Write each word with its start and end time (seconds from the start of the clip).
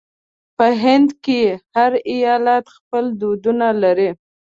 په 0.57 0.67
هند 0.83 1.09
کې 1.23 1.41
هر 1.73 1.91
ایالت 2.13 2.65
خپل 2.75 3.05
دودونه 3.21 3.67
لري. 3.81 4.09